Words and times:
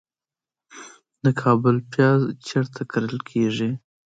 د 1.23 1.25
کابل 1.41 1.75
پیاز 1.91 2.21
چیرته 2.45 2.81
کرل 2.91 3.17
کیږي؟ 3.29 3.71